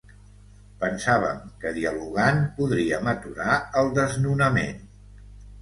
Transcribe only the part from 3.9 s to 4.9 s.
desnonament.